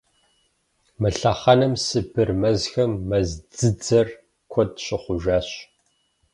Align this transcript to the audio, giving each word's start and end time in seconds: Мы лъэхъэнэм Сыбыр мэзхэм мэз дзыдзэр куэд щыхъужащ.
Мы 0.99 1.09
лъэхъэнэм 1.17 1.73
Сыбыр 1.85 2.29
мэзхэм 2.41 2.91
мэз 3.09 3.29
дзыдзэр 3.51 4.07
куэд 4.51 4.71
щыхъужащ. 4.85 5.49